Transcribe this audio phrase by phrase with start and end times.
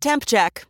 [0.00, 0.64] Temp check.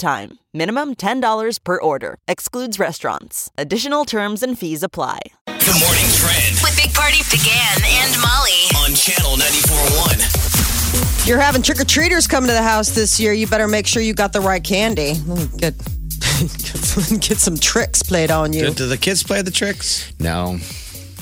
[0.00, 0.38] time.
[0.52, 2.16] Minimum $10 per order.
[2.26, 3.50] Excludes restaurants.
[3.56, 5.20] Additional terms and fees apply.
[5.46, 8.66] The morning trend With Big Party DeGan and Molly.
[8.82, 11.26] on channel 94.1.
[11.28, 13.32] You're having trick or treaters come to the house this year.
[13.32, 15.14] You better make sure you got the right candy.
[15.58, 15.74] Get
[17.20, 18.66] get some tricks played on you.
[18.68, 20.12] Do, do the kids play the tricks?
[20.18, 20.58] No.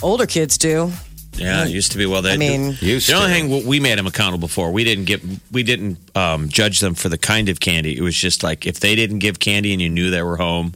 [0.02, 0.90] Older kids do.
[1.38, 2.06] Yeah, it used to be.
[2.06, 3.34] Well, they I mean, Used the only to.
[3.60, 5.20] thing we made them accountable for, we didn't get,
[5.52, 7.96] we didn't um, judge them for the kind of candy.
[7.96, 10.74] It was just like if they didn't give candy and you knew they were home.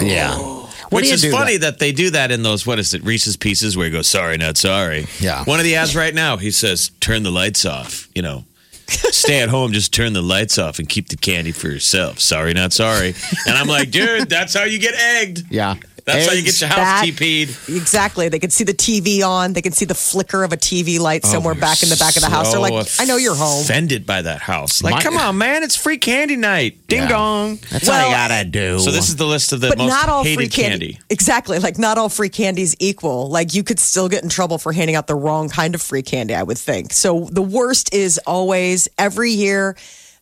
[0.00, 0.36] Yeah.
[0.38, 3.36] What Which is funny that- that they do that in those what is it Reese's
[3.36, 5.06] Pieces where he goes sorry not sorry.
[5.20, 5.42] Yeah.
[5.44, 8.08] One of the ads right now he says turn the lights off.
[8.14, 8.44] You know,
[8.88, 12.20] stay at home, just turn the lights off and keep the candy for yourself.
[12.20, 13.14] Sorry not sorry.
[13.46, 15.44] And I'm like, dude, that's how you get egged.
[15.50, 15.76] Yeah.
[16.04, 17.50] That's how you get your house That- TP'd.
[17.68, 18.28] Exactly.
[18.28, 19.52] They can see the TV on.
[19.52, 22.22] They can see the flicker of a TV light somewhere back in the back of
[22.22, 22.50] the house.
[22.50, 23.62] They're like, I know you're home.
[23.62, 24.82] Offended by that house.
[24.82, 26.78] Like, My- come on, man, it's free candy night.
[26.88, 27.08] Ding Yeah.
[27.08, 27.58] dong.
[27.70, 28.80] That's Well, all you gotta do.
[28.80, 30.98] So this is the list of the But most not all hated free candy.
[31.10, 31.58] Exactly.
[31.58, 33.28] Like, not all free candy's equal.
[33.30, 36.02] Like, you could still get in trouble for handing out the wrong kind of free
[36.02, 36.92] candy, I would think.
[36.92, 39.76] So, the worst is always every year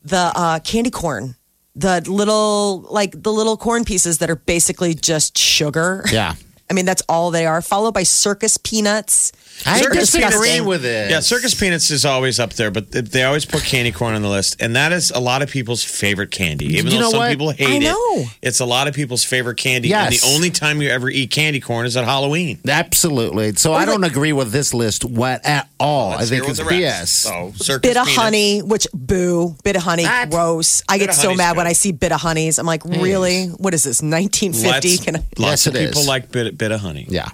[0.05, 1.37] the uh, candy corn.
[1.77, 6.05] The little, like the little corn pieces that are basically just sugar.
[6.11, 6.35] Yeah.
[6.71, 9.33] I mean, that's all they are, followed by circus peanuts.
[9.67, 11.11] I They're disagree with it.
[11.11, 14.29] Yeah, circus peanuts is always up there, but they always put candy corn on the
[14.29, 16.67] list, and that is a lot of people's favorite candy.
[16.77, 17.31] Even You though know some what?
[17.31, 18.25] people hate I it, know.
[18.43, 19.89] it's a lot of people's favorite candy.
[19.89, 20.23] Yes.
[20.23, 22.59] And the only time you ever eat candy corn is at Halloween.
[22.67, 23.55] Absolutely.
[23.55, 26.13] So oh I don't agree with this list what at all.
[26.13, 26.81] I Let's think it's what BS.
[26.83, 27.13] rest.
[27.23, 28.17] So, oh, circus bit of peanuts.
[28.23, 30.31] honey, which boo, bit of honey, What?
[30.31, 30.83] gross.
[30.89, 31.67] I get so honey's mad when.
[31.67, 32.59] I see bit of honeys.
[32.59, 33.47] I'm like, really?
[33.49, 34.01] What is this?
[34.03, 34.89] 1950?
[34.91, 35.19] Lots, Can I?
[35.19, 36.09] lots Yes, of it people is.
[36.09, 37.07] like bit, bit of honey.
[37.09, 37.29] Yeah.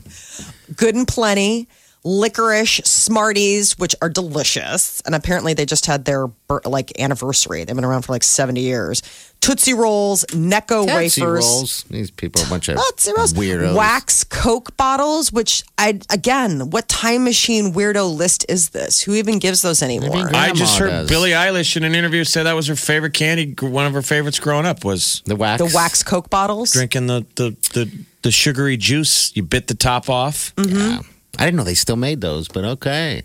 [0.77, 1.69] Good and plenty.
[2.05, 6.27] Licorice Smarties, which are delicious, and apparently they just had their
[6.65, 7.65] like anniversary.
[7.65, 9.03] They've been around for like 70 years.
[9.41, 11.45] Tootsie Rolls, Necco Tootsie wafers.
[11.45, 11.85] rolls.
[11.91, 13.33] These people are a bunch of Tootsie Rolls.
[13.35, 13.75] weirdos.
[13.77, 19.03] Wax Coke bottles, which I again, what time machine weirdo list is this?
[19.03, 20.31] Who even gives those anymore?
[20.33, 21.09] I just heard does.
[21.09, 23.55] Billie Eilish in an interview say that was her favorite candy.
[23.61, 25.59] One of her favorites growing up was The wax.
[25.61, 26.73] the wax Coke bottles.
[26.73, 27.91] drinking the the the,
[28.23, 29.37] the sugary juice.
[29.37, 30.55] You bit the top off.
[30.57, 30.77] Mm-hmm.
[30.79, 31.01] Yeah.
[31.39, 33.23] I didn't know they still made those, but okay.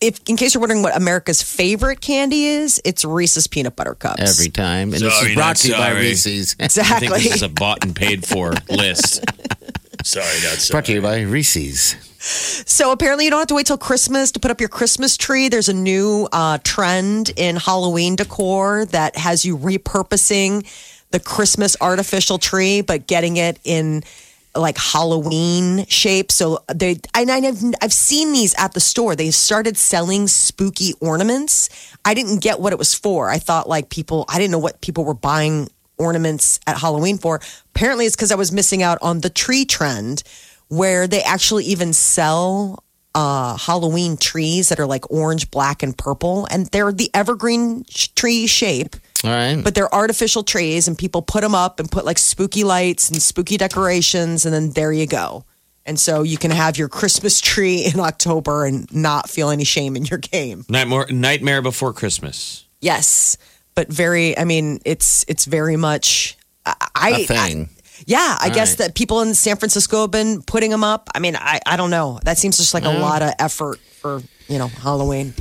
[0.00, 4.20] if in case you're wondering what America's favorite candy is, it's Reese's peanut butter cups.
[4.20, 4.92] Every time.
[4.92, 6.00] And this Sorry, is brought not to you by sorry.
[6.00, 6.56] Reese's.
[6.60, 7.08] I think exactly.
[7.20, 9.24] this is a bought and paid for list.
[10.04, 10.74] Sorry, not sorry.
[10.74, 11.96] brought to you by Reese's.
[12.66, 15.48] So apparently, you don't have to wait till Christmas to put up your Christmas tree.
[15.48, 20.66] There's a new uh, trend in Halloween decor that has you repurposing
[21.10, 24.02] the Christmas artificial tree, but getting it in
[24.56, 26.30] like Halloween shape.
[26.30, 29.16] So they, and I've I've seen these at the store.
[29.16, 31.68] They started selling spooky ornaments.
[32.04, 33.30] I didn't get what it was for.
[33.30, 34.24] I thought like people.
[34.28, 37.40] I didn't know what people were buying ornaments at Halloween for.
[37.74, 40.22] Apparently, it's because I was missing out on the tree trend
[40.68, 42.82] where they actually even sell
[43.14, 48.46] uh, Halloween trees that are like orange, black, and purple, and they're the evergreen tree
[48.46, 49.62] shape, All right.
[49.64, 53.20] but they're artificial trees, and people put them up and put like spooky lights and
[53.22, 55.44] spooky decorations, and then there you go.
[55.86, 59.96] And so you can have your Christmas tree in October and not feel any shame
[59.96, 60.64] in your game.
[60.68, 62.64] Nightmare, Nightmare Before Christmas.
[62.80, 63.36] Yes,
[63.74, 64.36] but very.
[64.38, 66.36] I mean, it's it's very much.
[66.66, 67.68] I, I a thing.
[68.06, 68.78] Yeah, I All guess right.
[68.88, 71.08] that people in San Francisco have been putting them up.
[71.14, 72.18] I mean, I, I don't know.
[72.24, 75.32] That seems just like a lot of effort for, you know, Halloween.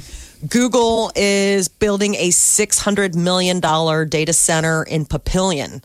[0.48, 5.84] Google is building a $600 million data center in Papillion.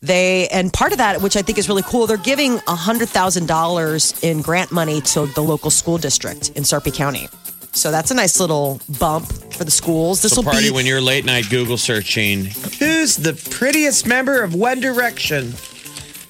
[0.00, 4.42] They, and part of that, which I think is really cool, they're giving $100,000 in
[4.42, 7.28] grant money to the local school district in Sarpy County.
[7.72, 10.22] So that's a nice little bump for the schools.
[10.22, 12.44] This So will party be when you're late night Google searching.
[12.78, 15.52] Who's the prettiest member of One Direction?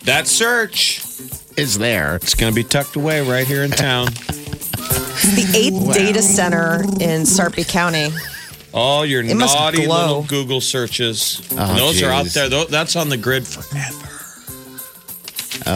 [0.04, 1.04] That search.
[1.56, 2.14] Is there.
[2.16, 4.08] It's going to be tucked away right here in town.
[5.22, 8.08] the eighth data center in Sarpy County.
[8.72, 11.40] All your It naughty little Google searches.
[11.52, 12.48] Oh, And those are out there.
[12.66, 14.04] That's on the grid forever.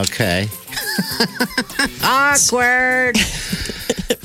[0.02, 0.48] Okay.
[2.04, 3.16] Awkward.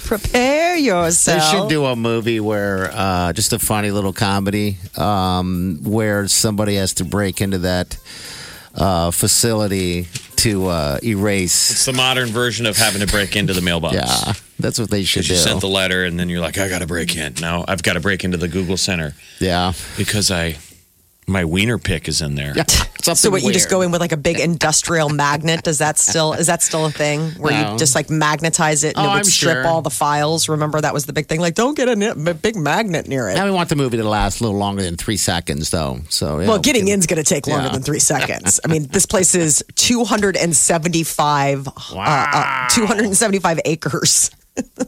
[0.05, 1.51] Prepare yourself.
[1.51, 6.75] They should do a movie where uh, just a funny little comedy um, where somebody
[6.75, 7.97] has to break into that
[8.75, 11.71] uh, facility to uh, erase.
[11.71, 13.95] It's the modern version of having to break into the mailbox.
[13.95, 15.49] Yeah, that's what they should Because you do.
[15.49, 17.35] sent the letter and then you're like, I got to break in.
[17.41, 19.73] Now I've got to break into the Google Center yeah.
[19.97, 20.57] because I
[21.29, 22.53] my wiener pick is in there.
[22.55, 22.63] yeah.
[23.03, 25.61] so Something what you just go in with like a big industrial magnet?
[25.61, 27.73] Does that still is that still a thing where No.
[27.73, 29.67] you just like magnetize it and Oh, it would I'm strip sure.
[29.67, 30.47] all the files?
[30.47, 31.41] Remember that was the big thing.
[31.41, 33.35] Like, don't get a a big magnet near it.
[33.35, 35.99] Now we want the movie to last a little longer than three seconds, though.
[36.07, 37.73] So yeah, Well, we getting can- in's going to take longer Yeah.
[37.73, 38.61] than three seconds.
[38.63, 44.31] I mean, this place is 275, uh, uh, 275 acres.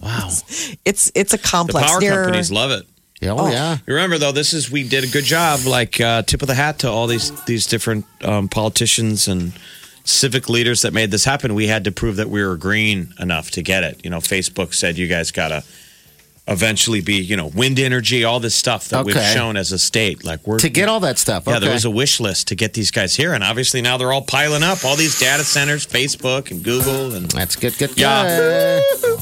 [0.01, 0.29] Wow.
[0.85, 1.85] It's it's a complex.
[1.85, 1.91] The complex.
[1.91, 2.85] power near- companies love it.
[3.21, 3.77] Yeah, oh, yeah.
[3.85, 5.65] You remember though, this is we did a good job.
[5.65, 9.51] Like uh, tip of the hat to all these these different um, politicians and
[10.05, 11.53] civic leaders that made this happen.
[11.53, 13.99] We had to prove that we were green enough to get it.
[14.03, 15.63] You know, Facebook said you guys gotta
[16.47, 20.23] eventually be you know wind energy, all this stuff that we've shown as a state.
[20.23, 21.43] Like we're To get all that stuff.
[21.45, 24.13] Yeah, there was a wish list to get these guys here, and obviously now they're
[24.13, 24.85] all piling up.
[24.85, 28.23] All these data centers, Facebook and Google, and That's good, good, Yeah.
[29.01, 29.19] good.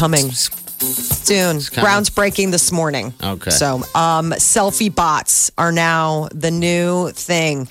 [0.00, 1.60] Coming soon.
[1.60, 1.90] coming.
[1.90, 3.12] Groundsbreaking this morning.
[3.22, 3.50] Okay.
[3.50, 7.68] So, um, selfie bots are now the new thing.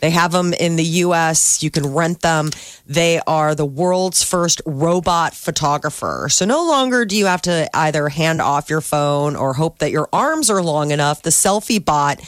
[0.00, 1.62] They have them in the US.
[1.62, 2.50] You can rent them.
[2.86, 6.28] They are the world's first robot photographer.
[6.30, 9.90] So, no longer do you have to either hand off your phone or hope that
[9.90, 11.22] your arms are long enough.
[11.22, 12.20] The selfie bot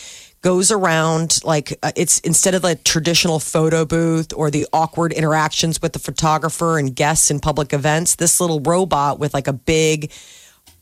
[0.43, 5.83] goes around like uh, it's instead of the traditional photo booth or the awkward interactions
[5.83, 8.17] with the photographer and guests in public events.
[8.17, 10.13] This little robot with like a big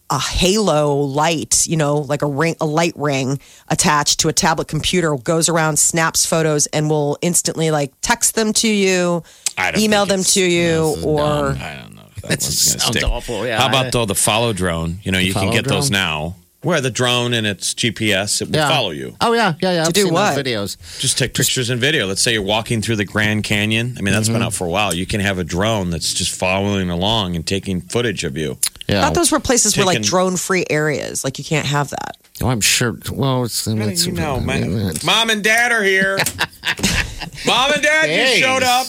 [0.08, 4.68] a halo light, you know, like a ring, a light ring attached to a tablet
[4.68, 9.24] computer goes around, snaps photos, and will instantly like text them to you,
[9.76, 12.02] email them to you, or I don't know.
[12.22, 13.02] That That sounds stick.
[13.04, 13.58] awful, yeah.
[13.60, 15.00] How about though the follow drone?
[15.02, 16.36] You know, you can follow get those now.
[16.62, 18.68] Where the drone and its GPS, it will Yeah.
[18.68, 19.14] follow you.
[19.20, 19.84] Oh yeah, yeah, yeah.
[19.86, 20.44] I've do seen those what?
[20.44, 20.76] videos.
[20.98, 22.06] Just take pictures and video.
[22.06, 23.94] Let's say you're walking through the Grand Canyon.
[23.98, 24.32] I mean, that's Mm-hmm.
[24.34, 24.92] been out for a while.
[24.94, 28.58] You can have a drone that's just following along and taking footage of you.
[28.88, 29.00] I Yeah.
[29.02, 31.22] thought those were places where like Taken- drone free areas.
[31.24, 32.16] Like you can't have that.
[32.42, 32.96] oh, I'm sure.
[33.12, 34.92] Well, it's, it's you know, man.
[35.04, 36.18] Mom and Dad are here.
[37.46, 38.86] Mom and Dad, you showed up.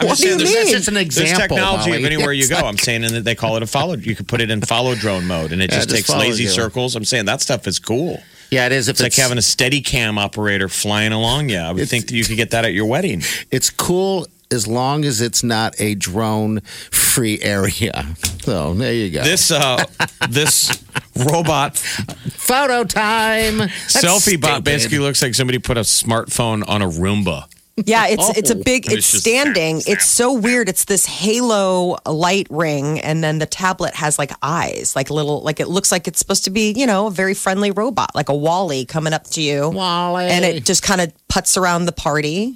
[0.00, 0.62] I'm What just do you saying, there's- mean?
[0.64, 1.56] That's just an There's example.
[1.56, 2.04] technology Molly.
[2.04, 2.56] of anywhere you go.
[2.56, 3.96] like- I'm saying, and they call it a follow.
[3.96, 6.44] You could put it in follow drone mode, and it Yeah, just, just takes lazy
[6.44, 6.48] you.
[6.50, 6.96] circles.
[6.96, 8.22] I'm saying that stuff is cool.
[8.50, 8.88] yeah, it is.
[8.88, 11.48] If It's, like having a steady cam operator flying along.
[11.48, 13.22] Yeah, I would think that you could get that at your wedding.
[13.50, 18.06] it's cool as long as it's not a drone free area.
[18.44, 19.24] So there you go.
[19.24, 19.82] This uh,
[20.28, 20.70] this
[21.16, 23.56] robot photo time.
[23.56, 27.46] That's selfie bot basically looks like somebody put a smartphone on a Roomba.
[27.76, 28.86] Yeah, it's it's a big.
[28.86, 29.80] It's, it's standing.
[29.80, 29.96] snap, snap.
[29.96, 30.68] It's so weird.
[30.68, 35.58] It's this halo light ring, and then the tablet has like eyes, like little, like
[35.58, 38.34] it looks like it's supposed to be, you know, a very friendly robot, like a
[38.34, 39.70] WALL-E coming up to you.
[39.70, 40.24] WALL-E.
[40.28, 42.54] and it just kind of puts around the party.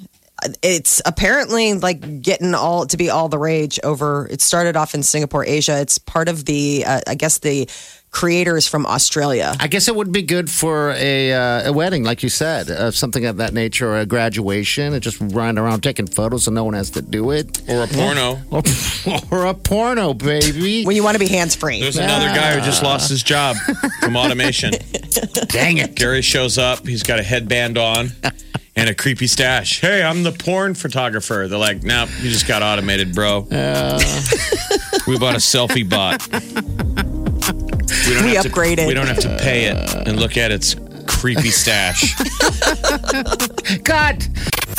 [0.63, 4.29] It's apparently like getting all to be all the rage over.
[4.31, 5.81] It started off in Singapore, Asia.
[5.81, 7.69] It's part of the, uh, I guess, the
[8.11, 9.55] creators from Australia.
[9.61, 12.91] I guess it would be good for a uh, a wedding, like you said, uh,
[12.91, 16.65] something of that nature, or a graduation, and just running around taking photos, so no
[16.65, 18.39] one has to do it, Or a porno.
[18.51, 18.63] or,
[19.31, 20.85] or a porno, baby.
[20.85, 21.81] When you want to be hands free.
[21.81, 23.57] There's another guy who just lost his job
[24.01, 24.73] from automation.
[25.49, 25.95] Dang it!
[25.95, 26.87] Gary shows up.
[26.87, 28.11] He's got a headband on
[28.77, 29.81] and a creepy stash.
[29.81, 31.47] Hey, I'm the porn photographer.
[31.49, 33.41] They're like, nope, you just got automated, bro.
[35.07, 36.27] we bought a selfie bot.
[38.09, 38.87] We, don't We have to- upgraded.
[38.87, 39.77] we don't have to pay it
[40.09, 40.75] and look at its
[41.07, 42.15] creepy stash.
[43.85, 44.23] God,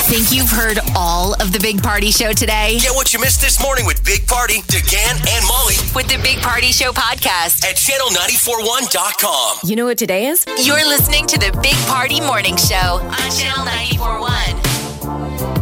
[0.10, 2.80] Think you've heard all of the Big Party Show today?
[2.82, 6.40] Get what you missed this morning with Big Party, DeGan, and Molly With the Big
[6.40, 7.64] Party Show podcast.
[7.64, 9.60] at channel941.com.
[9.70, 10.44] You know what today is?
[10.64, 15.60] You're listening to the Big Party Morning Show on Channel 941.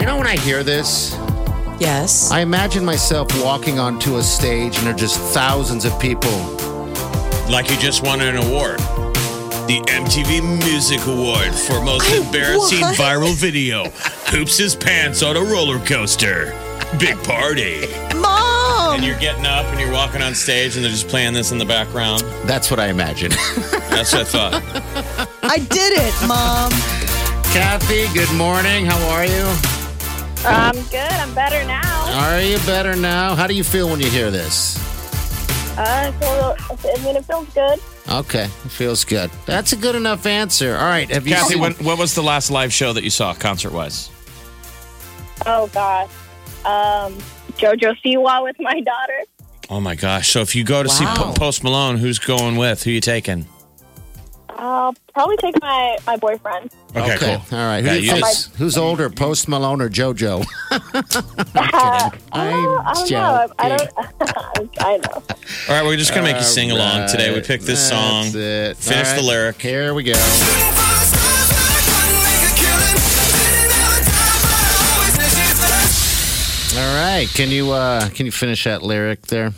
[0.00, 1.14] you know when I hear this,
[1.78, 2.30] yes.
[2.30, 6.30] I imagine myself walking onto a stage, and there are just thousands of people.
[7.50, 8.78] like you just won an award.
[9.68, 12.96] The MTV Music Award for most embarrassing what?
[12.96, 13.90] viral video.
[14.26, 16.52] Poops his pants on a roller coaster.
[17.00, 17.80] Big party.
[18.16, 18.94] Mom!
[18.94, 21.58] And you're getting up and you're walking on stage and they're just playing this in
[21.58, 22.22] the background.
[22.44, 23.30] That's what I imagine.
[23.90, 24.62] That's what I thought.
[25.42, 26.70] I did it, Mom.
[27.52, 28.86] Kathy, good morning.
[28.86, 29.75] How are you?
[30.44, 30.96] I'm good.
[31.00, 32.28] I'm better now.
[32.30, 33.34] Are you better now?
[33.34, 34.76] How do you feel when you hear this?
[35.78, 36.56] Uh, so,
[36.88, 37.78] I mean, it feels good.
[38.08, 39.30] Okay, it feels good.
[39.44, 40.76] That's a good enough answer.
[40.76, 41.60] All right, have you Kathy, seen?
[41.62, 44.10] when, what was the last live show that you saw concert wise?
[45.44, 46.08] Oh gosh.
[46.64, 47.14] Um,
[47.58, 49.20] JoJo Siwa with my daughter.
[49.68, 50.30] Oh my gosh!
[50.30, 51.14] So if you go to see Wow.
[51.16, 52.84] Po- Post Malone, who's going with?
[52.84, 53.46] Who you taking?
[54.58, 56.70] I'll probably take my my boyfriend.
[56.94, 57.58] Okay, cool.
[57.58, 57.84] All right.
[57.84, 60.44] Yeah, Who- you who's, just- who's older, Post Malone or JoJo?
[60.70, 60.80] Uh,
[61.54, 63.18] I'm I don't know.
[63.18, 63.90] I, I don't.
[64.80, 65.12] I know.
[65.14, 65.22] All
[65.68, 67.34] right, we're just gonna make you sing along today.
[67.34, 68.32] We picked this song.
[68.32, 68.76] That's it.
[68.92, 69.60] Finish All the lyric.
[69.60, 70.14] Here we go.
[76.78, 77.26] All right.
[77.32, 79.52] Can you uh can you finish that lyric there?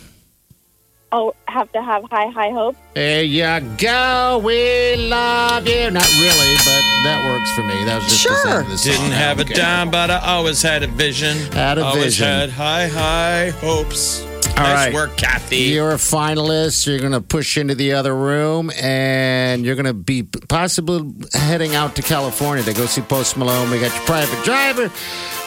[1.10, 2.78] Oh, have to have high high hopes.
[2.94, 4.42] There you go.
[4.44, 5.90] We love you.
[5.90, 7.82] Not really, but that works for me.
[7.84, 8.44] That was just the Sure.
[8.44, 8.92] sound of the song.
[8.92, 9.54] Didn't have a Okay.
[9.54, 11.38] dime, but I always had a vision.
[11.52, 12.26] Had a always vision.
[12.26, 14.22] had high, high hopes.
[14.58, 14.92] All nice right.
[14.94, 15.56] work, Kathy.
[15.56, 16.86] You're a finalist.
[16.86, 21.74] You're going to push into the other room, and you're going to be possibly heading
[21.76, 23.70] out to California to go see Post Malone.
[23.70, 24.90] We got your private driver.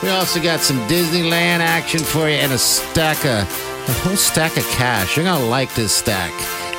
[0.01, 3.48] We also got some Disneyland action for you, and a stack of
[3.88, 5.16] a whole stack of cash.
[5.18, 6.32] You're going to like this stack.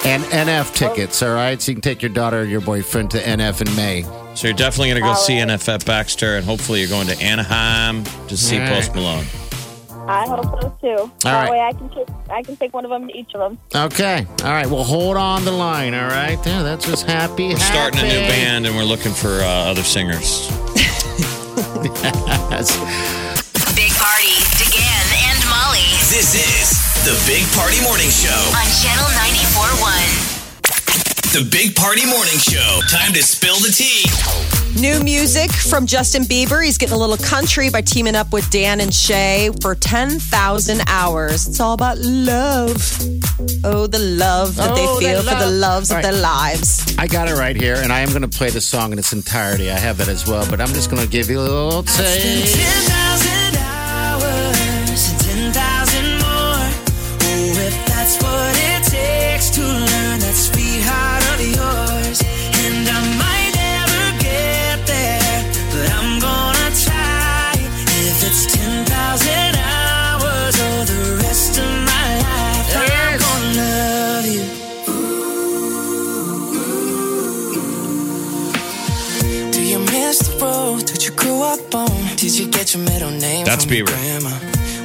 [0.04, 1.62] And NF tickets, all right?
[1.62, 4.02] So you can take your daughter or your boyfriend to NF in May.
[4.34, 8.36] so you're definitely gonna go see NFF Baxter, and hopefully you're going to Anaheim to
[8.36, 8.72] see All right.
[8.72, 9.24] Post Malone.
[10.08, 11.12] I hope so too.
[11.22, 11.50] that right.
[11.52, 13.58] way I can take I can take one of them to each of them.
[13.72, 14.26] Okay.
[14.42, 14.66] All right.
[14.66, 16.36] Well, hold on the line, all right?
[16.44, 17.50] Yeah, that's just happy.
[17.50, 20.48] We're starting a new band, and we're looking for uh, other singers.
[22.50, 22.74] That's-
[23.76, 28.30] Big Party, DeGan and Molly This is the Big Party Morning Show.
[28.54, 31.32] on Channel 94.1.
[31.32, 32.80] The Big Party Morning Show.
[32.88, 34.04] Time to spill the tea.
[34.80, 36.64] New music from Justin Bieber.
[36.64, 41.48] He's getting a little country by teaming up with Dan and Shay for 10,000 hours.
[41.48, 42.76] It's all about love.
[43.64, 46.96] Oh, the love that Oh, they feel that for the loves All of their lives.
[46.98, 49.12] I got it right here, and I am going to play the song in its
[49.12, 49.70] entirety.
[49.70, 52.56] I have that as well, but I'm just going to give you a little taste.
[82.22, 84.20] Did you get your middle name That's from your Bieber.
[84.20, 84.30] grandma?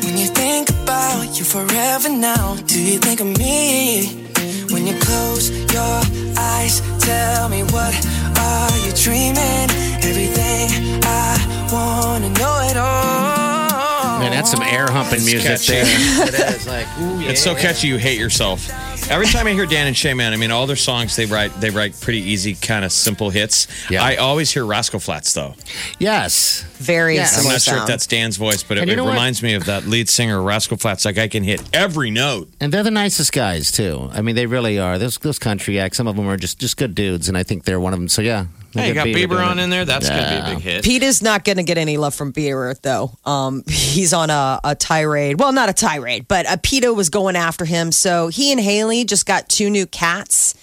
[0.04, 4.26] When you think about you forever now, do you think of me?
[4.72, 6.02] When you close your
[6.36, 7.94] eyes, tell me what
[8.40, 9.70] are you dreaming?
[10.02, 14.20] Everything I wanna know it all.
[14.20, 15.74] Man, that's some air humping music catchy.
[15.74, 15.84] there.
[16.28, 17.30] it is like, ooh, yeah.
[17.30, 18.68] It's so catchy, you hate yourself.
[19.10, 21.52] Every time I hear Dan and Shay, man, I mean, all their songs they write,
[21.62, 23.68] they write pretty easy, kind of simple hits.
[23.90, 24.04] Yeah.
[24.04, 25.56] I always hear Rascal Flatts though.
[25.98, 26.64] Yes.
[26.78, 28.98] Very Yeah, I'm similar not sure if that's Dan's voice, but it, And you it
[28.98, 29.12] know what?
[29.12, 31.06] reminds me of that lead singer, Rascal Flatts.
[31.06, 32.50] Like I can hit every note.
[32.60, 34.10] And they're the nicest guys too.
[34.12, 35.00] I mean, they really are.
[35.00, 35.96] Those those country acts.
[35.98, 38.10] Some of them are just just good dudes, and I think they're one of them.
[38.10, 39.64] So yeah, Hey, you got Bieber Bieber doing on it.
[39.64, 39.86] in there.
[39.86, 40.84] That's gonna be a big hit.
[40.84, 43.12] PETA is not going to get any love from Bieber, though.
[43.26, 45.40] Um, he's on a, a tirade.
[45.40, 47.92] Well, not a tirade, but uh, PETA was going after him.
[47.92, 50.54] So he and Hailey just got two new cats,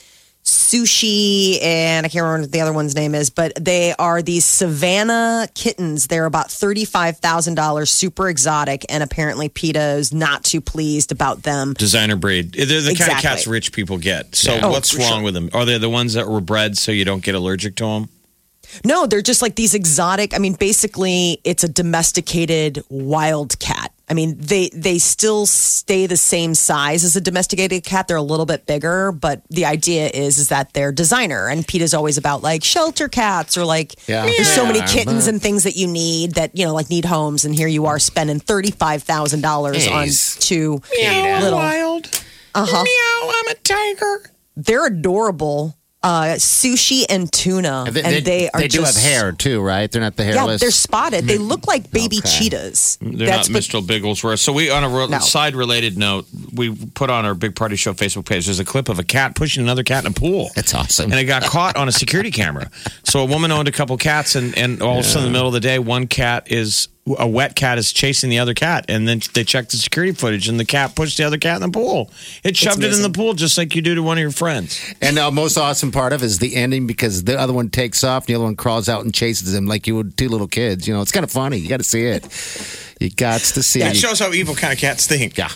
[0.45, 4.45] Sushi, and I can't remember what the other one's name is, but they are these
[4.45, 6.07] Savannah kittens.
[6.09, 8.85] They're about $35,000, super exotic.
[8.91, 11.73] And apparently PETA is not too pleased about them.
[11.75, 12.53] Designer breed.
[12.53, 13.23] They're the kind of Exactly.
[13.23, 14.35] cats rich people get.
[14.35, 15.49] So Oh, what's for wrong with them?
[15.55, 18.09] Are they the ones that were bred so you don't get allergic to them?
[18.85, 20.35] No, they're just like these exotic.
[20.35, 23.93] I mean, basically, it's a domesticated wild cat.
[24.09, 28.07] I mean, they they still stay the same size as a domesticated cat.
[28.07, 31.49] They're a little bit bigger, but the idea is is that they're designer.
[31.49, 34.27] And PETA's always about like shelter cats or like Yeah.
[34.27, 37.47] there's so many kittens and things that you need that you know like need homes.
[37.47, 40.09] And here you are spending thirty five thousand dollars on
[40.41, 40.83] two
[41.41, 41.59] little.
[41.59, 42.07] Wild.
[42.55, 42.83] Uh huh.
[42.85, 44.31] Meow, I'm a tiger.
[44.57, 45.77] They're adorable.
[46.05, 49.91] Uh, sushi and tuna, They, and they, are they do have hair too, right?
[49.91, 50.61] They're not the hairless.
[50.61, 51.25] Yeah, they're spotted.
[51.25, 52.29] They look like baby Okay.
[52.29, 52.99] cheetahs.
[53.01, 53.87] They're That's not what- Mr.
[53.87, 54.39] Bigglesworth.
[54.39, 55.19] So we, on a re- No.
[55.21, 58.45] side related note, we put on our Big Party Show Facebook page.
[58.45, 60.51] There's a clip of a cat pushing another cat in a pool.
[60.55, 61.11] That's awesome.
[61.11, 62.71] And it got caught on a security camera.
[63.05, 65.39] So a woman owned a couple cats, and, and all of a sudden, in the
[65.39, 68.87] middle of the day, one cat is a wet cat is chasing the other cat,
[68.89, 71.63] and then they checked the security footage, and the cat pushed the other cat in
[71.63, 72.11] the pool.
[72.43, 74.95] It shoved it in the pool just like you do to one of your friends.
[75.03, 78.03] And the most awesome part of it is the ending because the other one takes
[78.05, 80.49] off, and the other one crawls out and chases him like you would two little
[80.49, 80.89] kids.
[80.89, 81.59] You know, it's kind of funny.
[81.59, 82.25] You got to see it.
[83.01, 83.97] You got to see It it.
[83.97, 85.37] shows how evil kind of cats think.
[85.37, 85.51] Yeah.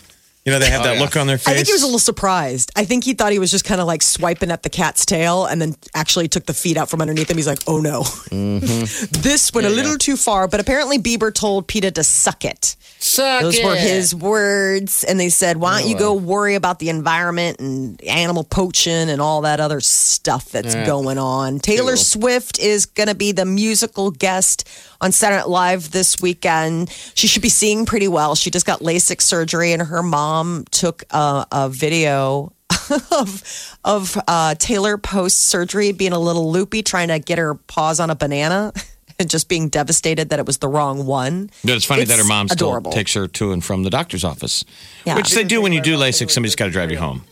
[0.48, 1.48] You know, they have oh, that look on their face.
[1.48, 2.72] I think he was a little surprised.
[2.74, 5.44] I think he thought he was just kind of like swiping at the cat's tail
[5.44, 7.36] and then actually took the feet out from underneath him.
[7.36, 8.00] He's like, oh no.
[8.00, 9.20] Mm-hmm.
[9.20, 10.48] this went a little too far.
[10.48, 12.76] But apparently, Bieber told PETA to suck it.
[12.98, 13.64] Suck Those it.
[13.66, 15.04] were his words.
[15.04, 19.10] And they said, why don't you oh, go worry about the environment and animal poaching
[19.10, 21.58] and all that other stuff that's going on?
[21.58, 24.66] Taylor Swift is going to be the musical guest
[25.00, 26.90] on Saturday Night Live this weekend.
[27.14, 28.34] She should be seeing pretty well.
[28.34, 30.37] She just got LASIK surgery, and her mom
[30.70, 32.52] took a, a video.
[33.10, 38.00] Of of uh, Taylor post surgery being a little loopy, trying to get her paws
[38.00, 38.72] on a banana,
[39.18, 41.50] and just being devastated that it was the wrong one.
[41.64, 42.92] But it's funny that her mom still adorable.
[42.92, 44.64] takes her to and from the doctor's office.
[45.04, 45.16] Yeah.
[45.16, 46.30] Which they do when you do LASIK.
[46.30, 47.24] Somebody's got to drive you home.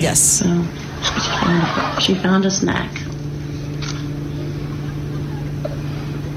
[0.00, 0.20] Yes.
[0.20, 2.90] So she found, she found a snack.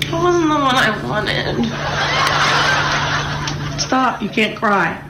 [0.04, 1.66] It wasn't the one I wanted.
[3.82, 4.22] Stop!
[4.22, 5.04] You can't cry.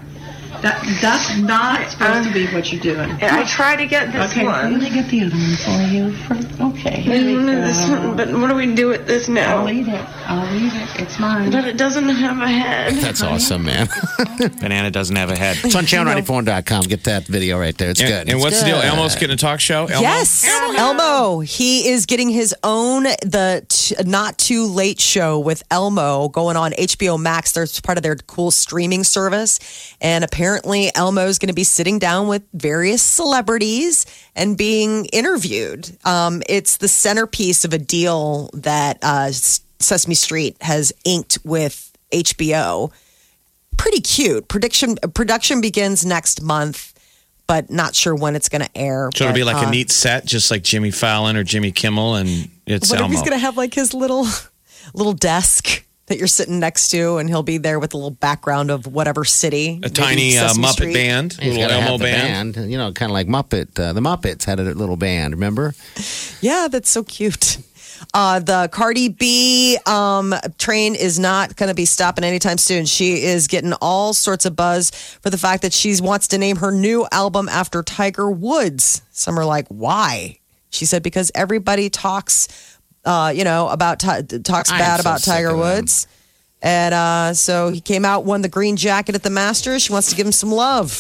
[0.68, 3.10] That that's not supposed to be what you're doing.
[3.22, 4.80] I try to get this Okay, I'm one.
[4.82, 6.12] gonna get the other one for you.
[6.26, 9.60] For, okay, here we mm, This one, but what do we do with this now?
[9.60, 10.06] I'll eat it.
[10.28, 11.02] I'll eat it.
[11.02, 11.52] It's mine.
[11.52, 12.96] But it doesn't have a head.
[12.96, 13.88] That's awesome, man.
[14.60, 15.58] Banana doesn't have a head.
[15.64, 16.84] it's on channel94.com.
[16.84, 17.90] Get that video right there.
[17.92, 18.22] It's And, good.
[18.22, 18.78] and It's what's the deal?
[18.82, 19.86] Elmo's getting a talk show?
[19.86, 20.02] Elmo?
[20.02, 20.78] Yes, Elmo.
[20.80, 21.40] Elmo.
[21.40, 26.72] He is getting his own the t- not too late show with Elmo going on
[26.74, 27.54] HBO Max.
[27.54, 32.28] There's part of their cool streaming service, and apparently Elmo's going to be sitting down
[32.28, 35.90] with various celebrities and being interviewed.
[36.06, 42.92] Um, it's the centerpiece of a deal that uh, Sesame Street has inked with HBO.
[43.78, 44.48] Pretty cute.
[44.48, 46.94] Prediction production begins next month.
[47.48, 49.10] But not sure when it's going to air.
[49.16, 52.16] So it'll be like uh, a neat set, just like Jimmy Fallon or Jimmy Kimmel,
[52.16, 52.28] and
[52.66, 53.14] it's What if Elmo.
[53.14, 54.28] he's gonna have like his little
[54.94, 58.72] little desk that you're sitting next to, and he'll be there with a little background
[58.72, 60.94] of whatever city, a tiny uh, Muppet Street.
[60.94, 62.56] band, He's little gotta Elmo have the band.
[62.56, 62.72] band.
[62.72, 63.78] You know, kind of like Muppet.
[63.80, 65.74] Uh, the Muppets had a little band, remember?
[66.42, 67.58] Yeah, that's so cute.
[68.14, 72.86] Uh, the Cardi B um, train is not going to be stopping anytime soon.
[72.86, 76.58] She is getting all sorts of buzz for the fact that she wants to name
[76.58, 79.02] her new album after Tiger Woods.
[79.12, 80.38] Some are like, why?
[80.70, 82.77] She said because everybody talks,
[83.08, 85.56] uh, you know, about talks I bad so about Tiger.
[85.56, 86.08] Woods.
[86.62, 89.84] And uh, so he came out, won the green jacket at the Masters.
[89.84, 90.92] She wants to give him some love.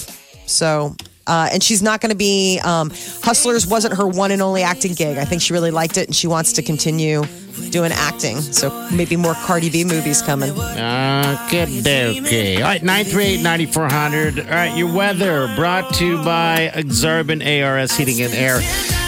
[0.45, 4.63] So, uh, and she's not going to be, um, Hustlers wasn't her one and only
[4.63, 5.17] acting gig.
[5.17, 7.23] I think she really liked it and she wants to continue
[7.71, 8.39] doing acting.
[8.39, 10.51] So maybe more Cardi B movies coming.
[10.51, 12.61] Okay, okay.
[12.61, 14.45] All right, 938-9400.
[14.45, 18.61] All right, your weather brought to you by Exarban ARS Heating and Air.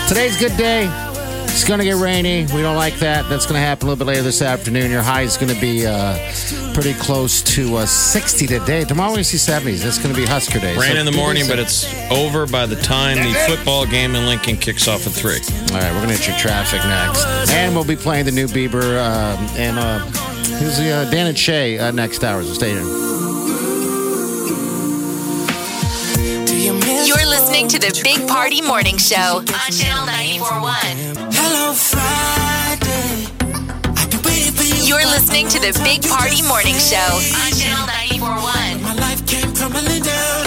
[0.10, 1.09] Today's good day.
[1.60, 2.44] It's going to get rainy.
[2.56, 3.28] We don't like that.
[3.28, 4.90] That's going to happen a little bit later this afternoon.
[4.90, 6.18] Your high is going to be uh,
[6.74, 8.86] pretty close to uh, 60 today.
[8.86, 9.86] Tomorrow we see 70s.
[9.86, 10.78] It's going to be Husker Day.
[10.78, 14.26] Rain So in the morning, but it's over by the time the football game in
[14.26, 15.42] Lincoln kicks off at three.
[15.76, 17.52] All right, we're going to hit your traffic next.
[17.52, 20.00] And we'll be playing the new Bieber um, and uh,
[20.60, 22.42] who's the, uh, Dan and Shay uh, next hour.
[22.42, 22.88] So stay tuned.
[27.06, 31.19] You're listening to the Big Party Morning Show on Channel 941.
[31.42, 33.32] Hello Friday.
[33.96, 34.84] I've for you.
[34.84, 37.88] You're listening to the Big Party Morning Show on Channel
[38.20, 38.84] 941.
[38.84, 40.46] My life came crumbling down.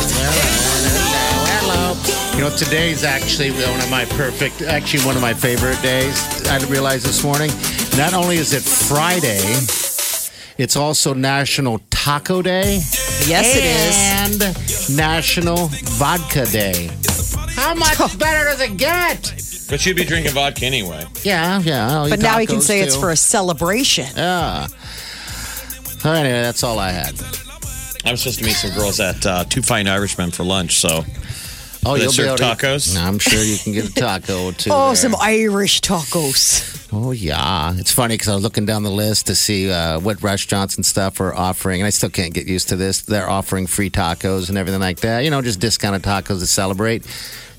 [1.48, 1.96] Hello.
[2.37, 6.46] You know, today's actually one of my perfect, actually one of my favorite days.
[6.46, 7.50] I realized this morning.
[7.96, 9.40] Not only is it Friday,
[10.59, 12.81] it's also National Taco Day.
[13.26, 13.96] Yes, it is.
[14.44, 16.90] And National Vodka Day.
[17.57, 19.41] How much better does it get?
[19.68, 21.05] But you'd be drinking vodka anyway.
[21.22, 21.90] Yeah, yeah.
[21.90, 23.01] I'll eat But now he can tacos, say it's too.
[23.01, 24.07] for a celebration.
[24.16, 24.66] Yeah.
[26.05, 27.14] Anyway, that's all I had.
[28.05, 31.05] I was supposed to meet some girls at uh, Two Fine Irishmen for lunch, so
[31.85, 32.96] Oh, They you'll be serve able to- tacos?
[33.01, 34.70] I'm sure you can get a taco too.
[34.72, 34.96] Oh, there.
[34.96, 36.79] some Irish tacos.
[36.92, 40.22] Oh yeah, it's funny because I was looking down the list to see uh, what
[40.22, 43.01] restaurants and stuff are offering, and I still can't get used to this.
[43.03, 45.20] They're offering free tacos and everything like that.
[45.25, 47.05] You know, just discounted tacos to celebrate.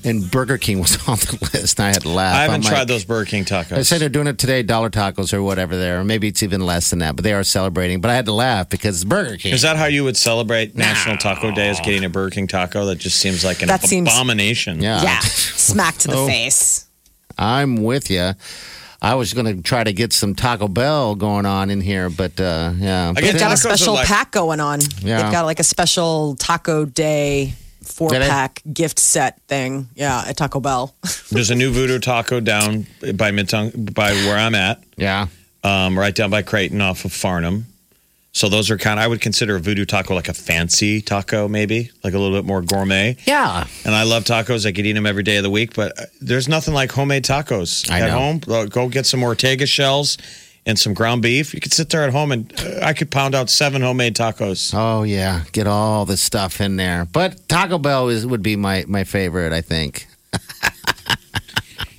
[0.04, 1.78] And Burger King was on the list.
[1.78, 2.36] And I had to laugh.
[2.36, 3.68] I haven't I'm tried like- those Burger King tacos.
[3.70, 5.76] They said they're doing it today, dollar tacos or whatever.
[5.76, 7.16] There, or maybe it's even less than that.
[7.16, 8.00] But they are celebrating.
[8.00, 9.54] But I had to laugh because it's Burger King.
[9.54, 11.70] Is that how you would celebrate National Taco Day?
[11.70, 12.84] Is getting a Burger King taco?
[12.86, 14.82] That just seems like an That seems- abomination.
[14.82, 16.26] yeah, Yeah, smack to the Oh.
[16.26, 16.86] face.
[17.38, 18.32] I'm with you.
[19.02, 22.40] I was going to try to get some Taco Bell going on in here, but
[22.40, 24.80] uh, yeah, I But They've got a special like- pack going on.
[25.00, 25.22] Yeah.
[25.22, 27.54] They've got like a special Taco Day
[27.86, 28.28] four Did they?
[28.28, 29.88] pack gift set thing.
[29.94, 30.94] Yeah, at Taco Bell.
[31.30, 35.26] There's a new Voodoo Taco down by Midtown, by where I'm at, yeah.
[35.62, 37.64] um, right down by Creighton off of Farnam.
[38.32, 41.46] So those are kind of I would consider a voodoo taco like a fancy taco,
[41.46, 43.16] maybe like a little bit more gourmet.
[43.26, 43.64] Yeah.
[43.84, 44.66] And I love tacos.
[44.66, 47.24] I could eat them every day of the week, but uh, there's nothing like homemade
[47.24, 48.18] tacos I at know.
[48.18, 48.66] home.
[48.68, 50.18] Go get some Ortega shells
[50.66, 51.54] and some ground beef.
[51.54, 54.72] You could sit there at home and uh, I could pound out seven homemade tacos.
[54.74, 57.04] Oh yeah, get all the stuff in there.
[57.04, 59.52] But Taco Bell is would be my my favorite.
[59.52, 60.06] I think.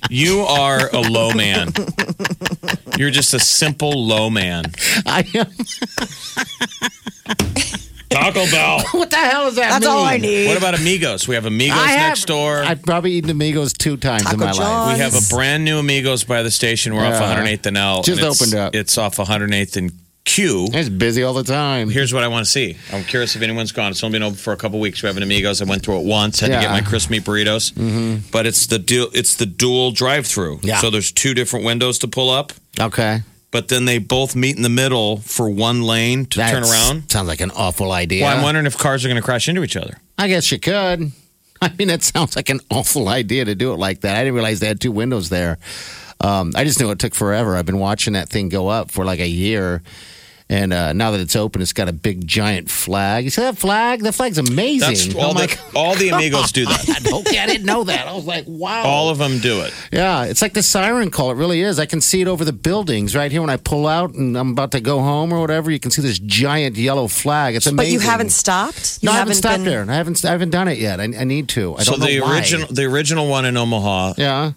[0.08, 1.72] You are a low man.
[2.96, 4.66] You're just a simple low man.
[5.06, 5.46] I am.
[8.16, 8.82] Taco Bell.
[8.92, 9.94] What the hell is that That's mean?
[9.94, 10.48] all I need.
[10.48, 11.28] What about Amigos?
[11.28, 12.62] We have Amigos I have, next door.
[12.62, 14.94] I've probably eaten Amigos two times in Taco my life.
[14.94, 16.94] We have a brand new Amigos by the station.
[16.94, 17.34] We're off Yeah.
[17.44, 18.02] 108th and L.
[18.02, 18.74] Just and it's- opened up.
[18.74, 19.92] It's off 108th and
[20.24, 20.68] Q.
[20.72, 21.88] It's busy all the time.
[21.88, 22.76] Here's what I want to see.
[22.92, 23.92] I'm curious if anyone's gone.
[23.92, 25.00] It's only been open for a couple weeks.
[25.02, 25.62] We have an Amigos.
[25.62, 26.40] I went through it once.
[26.40, 26.72] Had to get Yeah.
[26.72, 27.72] my crisp meat burritos.
[27.74, 28.28] Mm-hmm.
[28.32, 29.08] But it's the dual.
[29.14, 30.60] It's the dual drive-through.
[30.64, 30.78] Yeah.
[30.78, 33.20] So there's two different windows to pull up, Okay.
[33.50, 37.10] But then they both meet in the middle for one lane to turn around.
[37.10, 38.24] Sounds like an awful idea.
[38.24, 39.98] Well, I'm wondering if cars are going to crash into each other.
[40.18, 41.12] I guess you could.
[41.62, 44.16] I mean, that sounds like an awful idea to do it like that.
[44.16, 45.58] I didn't realize they had two windows there.
[46.20, 47.56] Um, I just knew it took forever.
[47.56, 49.82] I've been watching that thing go up for like a year.
[50.48, 53.24] And uh, now that it's open, it's got a big giant flag.
[53.24, 54.02] You see that flag?
[54.02, 55.12] That flag's amazing.
[55.12, 57.12] That's all I'm the like, all the Amigos do that.
[57.26, 58.06] okay, I didn't know that.
[58.06, 58.84] I was like, wow.
[58.84, 59.74] All of them do it.
[59.90, 61.32] Yeah, it's like the siren call.
[61.32, 61.80] It really is.
[61.80, 64.50] I can see it over the buildings right here when I pull out and I'm
[64.52, 65.68] about to go home or whatever.
[65.72, 67.56] You can see this giant yellow flag.
[67.56, 67.76] It's amazing.
[67.98, 69.00] But you haven't stopped.
[69.02, 69.90] You No, I haven't stopped been- there.
[69.90, 70.24] I haven't.
[70.24, 71.00] I haven't done it yet.
[71.00, 71.74] I, I need to.
[71.76, 72.36] I so don't know the why.
[72.36, 74.52] original the original one in Omaha Yeah.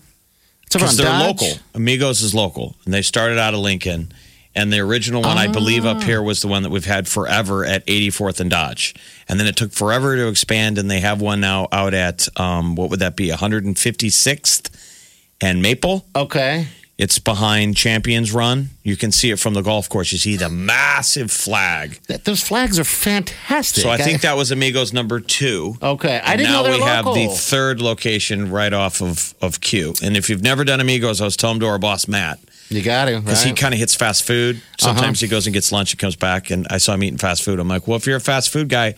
[0.67, 1.41] It's over because they're Dodge.
[1.41, 1.57] local.
[1.73, 4.11] Amigos is local, and they started out of Lincoln.
[4.55, 7.65] And the original one, I believe, up here was the one that we've had forever
[7.65, 8.95] at 84th and Dodge.
[9.29, 12.75] And then it took forever to expand, and they have one now out at um,
[12.75, 14.69] what would that be, 156th
[15.41, 16.05] and Maple.
[16.15, 16.67] Okay.
[16.97, 18.71] It's behind Champions Run.
[18.83, 20.11] You can see it from the golf course.
[20.11, 21.97] You see the massive flag.
[22.07, 23.83] Th- those flags are fantastic.
[23.83, 25.75] So I think that was Amigos number two.
[25.81, 26.15] Okay.
[26.15, 29.33] I And didn't now know they we were have the third location right off of,
[29.41, 29.93] of Q.
[30.03, 33.07] And if you've never done Amigos, I was telling to our boss Matt you got
[33.09, 34.61] him because he kind of hits fast food.
[34.79, 35.25] Sometimes Uh-huh.
[35.25, 37.59] he goes and gets lunch and comes back, and I saw him eating fast food.
[37.59, 38.95] I'm like, well, if you're a fast food guy,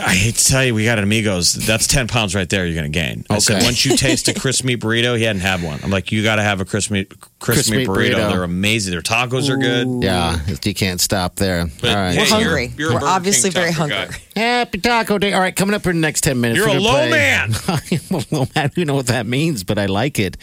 [0.00, 1.52] I hate to tell you, we got an Amigos.
[1.54, 2.66] That's ten pounds right there.
[2.66, 3.24] You're going to gain.
[3.30, 5.78] I said once you taste a crisp meat burrito, he hadn't had one.
[5.84, 8.14] I'm like, you got to have a crisp meat crisp, Crisp meat meat burrito.
[8.14, 8.30] burrito.
[8.32, 8.92] They're amazing.
[8.92, 10.02] Their tacos are good.
[10.04, 11.66] yeah, you can't stop there.
[11.80, 12.10] But, All right.
[12.16, 12.72] We're you're- hungry.
[12.76, 13.96] you're We're obviously King very hungry.
[13.96, 14.40] guy.
[14.40, 15.32] Happy Taco Day.
[15.32, 16.58] All right, coming up for the next 10 minutes.
[16.58, 17.52] You're we're a low play- man.
[17.68, 18.70] I'm a low man.
[18.76, 20.36] You know what that means, but I like it.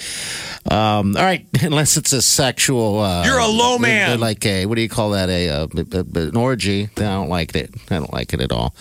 [0.69, 2.99] Um, all right, unless it's a sexual.
[2.99, 4.19] Uh, You're a low man.
[4.19, 5.29] Like a, what do you call that?
[5.29, 6.85] A, uh a, a- an orgy.
[6.97, 7.73] I don't like it.
[7.89, 8.75] I don't like it at all.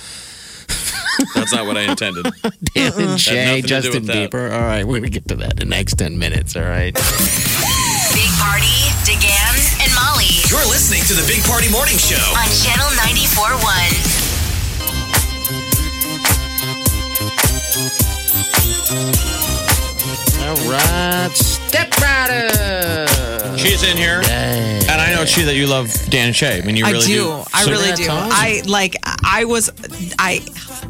[1.35, 2.27] That's not what I intended.
[2.75, 4.11] Dan and Shay, nothing to do Justin with.
[4.33, 4.53] Bieber.
[4.53, 6.57] All right, we're going to get to that in the next 10 minutes.
[6.57, 6.95] All right.
[8.17, 12.17] Big Party, DeGan, and Molly You're listening to the Big Party Morning Show.
[12.33, 14.17] on Channel 94.1.
[20.47, 21.31] All right.
[21.35, 23.07] Step Rider.
[23.59, 26.59] She's in here, and I know She that you love Dan and Shay.
[26.59, 27.15] I mean, you I really do.
[27.25, 27.43] do.
[27.53, 28.09] I So- really do.
[28.09, 28.29] on.
[28.31, 28.95] I like.
[29.25, 29.71] I was.
[30.19, 30.43] I.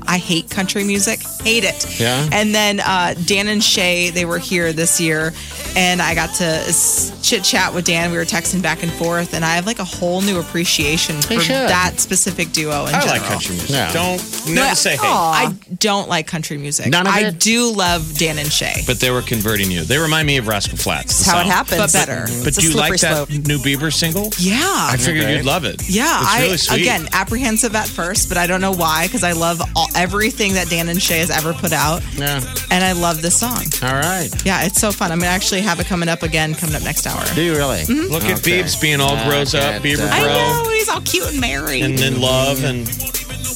[0.09, 1.21] I hate country music.
[1.43, 1.99] Hate it.
[2.01, 2.29] Yeah?
[2.33, 5.33] And then uh, Dan and Shay, they were here this year,
[5.77, 8.11] and I got to chit chat with Dan.
[8.11, 11.35] We were texting back and forth, and I have like a whole new appreciation for
[11.37, 12.87] that specific duo.
[12.87, 13.09] In I general.
[13.19, 13.71] like country music.
[13.71, 13.93] Yeah.
[13.93, 15.01] Don't never But- say hate.
[15.03, 16.89] I don't like country music.
[16.89, 17.39] None of I it?
[17.41, 18.83] do love Dan and Shay.
[18.87, 19.85] But they were converting you.
[19.85, 21.19] They remind me of Rascal Flatts.
[21.19, 21.51] That's how it sound.
[21.53, 21.79] happens.
[21.81, 22.27] But better.
[22.39, 24.31] But It's a do you like slippery that new Bieber single?
[24.39, 24.57] yeah.
[24.91, 25.37] I figured Okay.
[25.37, 25.83] you'd love it.
[25.89, 26.81] Yeah, it's I really sweet.
[26.83, 30.69] again apprehensive at first, but I don't know why because I love all, everything that
[30.69, 32.41] Dan and Shay has ever put out, Yeah.
[32.71, 33.65] and I love this song.
[33.83, 34.29] All right.
[34.45, 35.11] Yeah, it's so fun.
[35.13, 37.23] I'm gonna actually have it coming up again, coming up next hour.
[37.35, 37.81] Do you really?
[37.83, 38.13] Mm-hmm.
[38.13, 38.63] Look at Okay.
[38.63, 39.95] Biebs being all grows up, Okay.
[39.95, 41.83] Bieber I bro, know he's all cute and married.
[41.85, 42.87] and then love and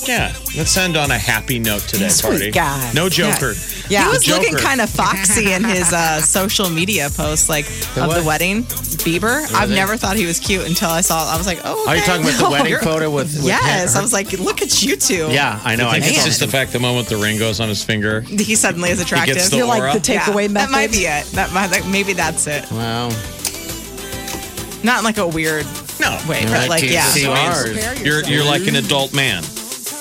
[0.09, 0.33] yeah.
[0.57, 2.51] Let's end on a happy note today, Sweet party.
[2.51, 2.93] guy.
[2.95, 3.53] No Joker.
[3.53, 3.80] Yeah.
[3.91, 4.41] He was Joker.
[4.41, 8.21] looking kind of foxy in his uh, social media posts, like of what?
[8.21, 8.65] the wedding.
[9.01, 9.51] Bieber.
[9.55, 11.33] I've never thought he was cute until I saw.
[11.33, 11.89] I was like, oh.
[11.89, 14.31] Are you talking about the wedding You're- photo with, with Yes, her- I was like,
[14.35, 15.29] look at you two.
[15.31, 15.89] Yeah, I know.
[15.89, 18.21] I think it's just the fact the moment the ring goes on his finger.
[18.21, 19.37] He suddenly is attractive.
[19.37, 20.69] gets the You're like the takeaway Yeah, method.
[20.69, 21.25] That might be it.
[21.33, 22.71] That might that, maybe that's it.
[22.71, 23.09] Wow.
[24.83, 25.67] Not in like a weird
[26.01, 27.35] No, way, but like can't yeah, see I
[27.75, 28.03] mean, ours.
[28.03, 29.43] you're you're like an adult man.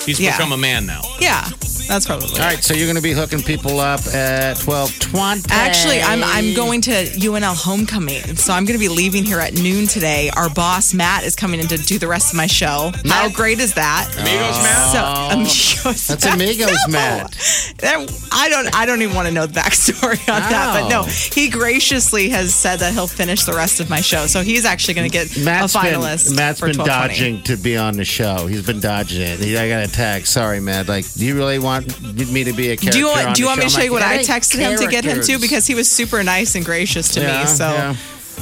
[0.06, 0.38] He's Yeah.
[0.38, 1.02] become a man now.
[1.20, 1.50] yeah.
[1.90, 2.30] That's probably.
[2.40, 5.48] All right, so you're going to be hooking people up at 12:20.
[5.50, 9.56] Actually, I'm I'm going to UNL homecoming, so I'm going to be leaving here at
[9.56, 10.30] noon today.
[10.38, 12.92] Our boss Matt is coming in to do the rest of my show.
[13.08, 14.08] How great is that?
[14.20, 14.92] Amigos, Matt?
[14.94, 16.08] So oh, amigos.
[16.08, 16.94] That's amigos, No.
[16.94, 17.32] Matt.
[17.80, 18.76] That- I don't.
[18.76, 20.80] I don't even want to know the backstory on that.
[20.82, 21.04] But no, Oh.
[21.34, 24.28] he graciously has said that he'll finish the rest of my show.
[24.28, 26.28] So he's actually going to get Matt's a finalist.
[26.28, 26.88] been Matt's for been 1220.
[26.88, 28.46] dodging to be on the show.
[28.46, 29.40] He's been dodging it.
[29.40, 30.32] He, I got a text.
[30.34, 30.88] Sorry, Matt.
[30.88, 32.92] Like, do you really want me to be a character?
[32.92, 33.36] Do you on want?
[33.36, 33.80] Do you want me to show?
[33.80, 35.40] show you what I texted him to get him to?
[35.40, 37.48] Because he was super nice and gracious to Yeah, me.
[37.48, 37.96] So yeah.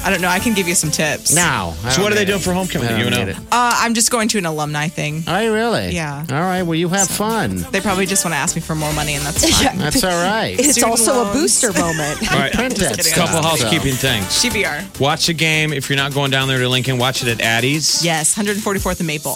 [0.04, 0.28] I don't know.
[0.28, 1.34] I can give you some tips.
[1.34, 1.72] now.
[1.90, 3.00] So what are they need doing for homecoming?
[3.00, 3.32] You know?
[3.52, 5.24] Uh, I'm just going to an alumni thing.
[5.28, 5.90] Are you really?
[5.90, 6.24] Yeah.
[6.30, 6.62] All right.
[6.62, 7.66] Well, you have fun.
[7.72, 9.78] They probably just want to ask me for more money, and that's fine.
[9.80, 10.56] That's all right.
[10.60, 11.30] It's Student also loans.
[11.30, 12.32] a booster moment.
[12.32, 12.54] All right.
[12.54, 13.06] Print that kidding.
[13.06, 13.50] stuff, Couple so.
[13.66, 14.26] housekeeping things.
[14.44, 15.00] GBR.
[15.00, 15.74] Watch the game.
[15.74, 18.06] If you're not going down there to Lincoln, watch it at Addie's.
[18.06, 19.36] Yes, 144th and Maple.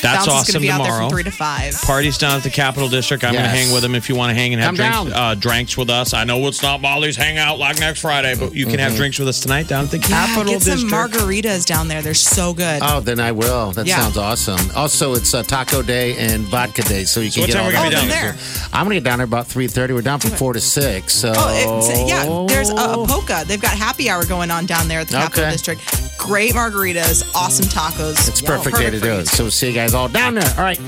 [0.00, 1.08] That's Bounce is awesome going to be out there tomorrow.
[1.08, 1.74] from three to five.
[1.82, 3.24] Party's down at the Capitol District.
[3.24, 3.64] I'm going to Yes.
[3.66, 5.12] hang with them if you want to hang and have Come drinks, down.
[5.12, 6.14] uh, drinks with us.
[6.14, 9.28] I know it's not Molly's hangout like next Friday, but you can have drinks with
[9.28, 10.92] us tonight down at the Yeah, Capitol get some District.
[11.14, 12.02] margaritas down there.
[12.02, 12.80] They're so good.
[12.82, 13.72] Oh, then I will.
[13.72, 14.00] That Yeah.
[14.00, 14.70] sounds awesome.
[14.76, 17.62] Also, it's uh, Taco Day and Vodka Day, so you So can what get time
[17.62, 17.90] all we gonna that.
[17.90, 18.68] be down then there?
[18.72, 19.94] I'm gonna get down there about three thirty.
[19.94, 21.12] We're down from four to six.
[21.14, 22.24] So Oh, it's, yeah.
[22.48, 23.44] There's a, a polka.
[23.46, 25.52] They've got happy hour going on down there at the Capitol Okay.
[25.52, 25.80] District.
[26.18, 28.28] Great margaritas, awesome tacos.
[28.28, 29.28] It's perfect day to do it.
[29.28, 30.50] So we'll see you guys all down there.
[30.56, 30.78] All right.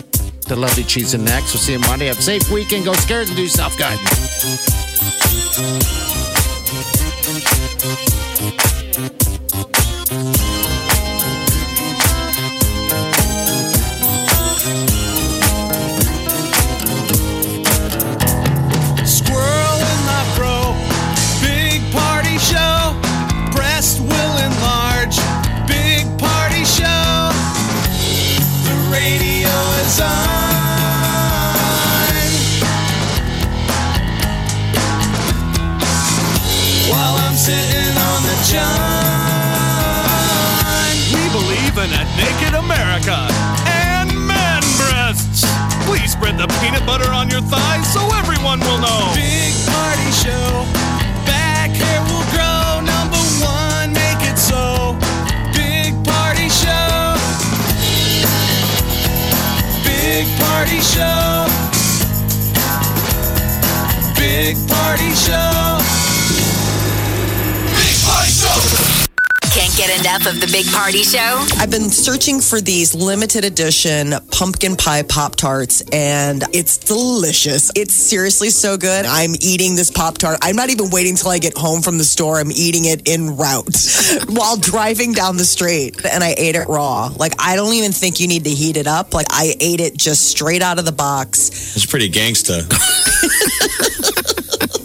[0.47, 1.55] The lovely cheese and next.
[1.55, 2.07] We'll see you Monday.
[2.07, 2.85] Have a safe weekend.
[2.85, 3.99] Go scared and do yourself good.
[38.59, 40.11] On the john.
[41.15, 43.29] We believe in a naked America
[43.67, 45.45] and man breasts.
[45.87, 49.13] Please spread the peanut butter on your thighs so everyone will know.
[49.15, 50.60] Big party show.
[70.03, 71.45] Can't of the Big Party Show?
[71.59, 77.71] I've been searching for these limited edition pumpkin pie Pop Tarts, and it's delicious.
[77.77, 79.05] It's seriously so good.
[79.05, 80.39] I'm eating this Pop Tart.
[80.43, 82.41] I'm not even waiting till I get home from the store.
[82.41, 83.77] I'm eating it en route
[84.29, 87.13] while driving down the street, and I ate it raw.
[87.17, 89.13] Like, I don't even think you need to heat it up.
[89.13, 91.77] Like, I ate it just straight out of the box.
[91.77, 92.67] It's pretty gangsta.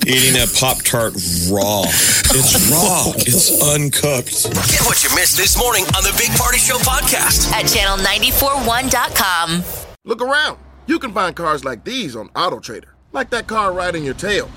[0.08, 1.14] Eating a Pop Tart
[1.50, 1.82] raw.
[2.30, 3.12] It's raw.
[3.18, 4.44] It's uncooked.
[4.70, 7.52] Get what you missed this morning on the Big Party Show podcast.
[7.52, 9.64] At channel941.com.
[10.04, 10.60] Look around.
[10.86, 14.48] You can find cars like these on AutoTrader, like that car riding your tail.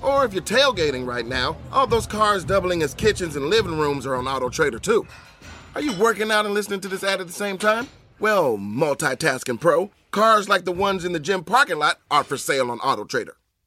[0.00, 4.06] Or if you're tailgating right now, all those cars doubling as kitchens and living rooms
[4.06, 5.06] are on AutoTrader too.
[5.74, 7.88] Are you working out and listening to this ad at the same time?
[8.18, 12.70] Well, multitasking pro, cars like the ones in the gym parking lot are for sale
[12.70, 13.32] on AutoTrader.